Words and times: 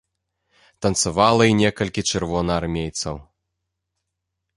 Танцавала 0.85 1.43
і 1.49 1.53
некалькі 1.63 2.01
чырвонаармейцаў. 2.13 3.15